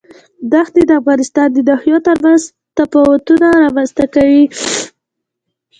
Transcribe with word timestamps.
دښتې 0.51 0.81
د 0.85 0.91
افغانستان 1.01 1.47
د 1.53 1.57
ناحیو 1.69 1.97
ترمنځ 2.07 2.41
تفاوتونه 2.77 3.47
رامنځ 3.63 3.89
ته 3.97 4.05
کوي. 4.15 4.43